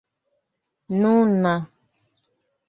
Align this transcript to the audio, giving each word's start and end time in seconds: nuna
nuna 0.99 1.53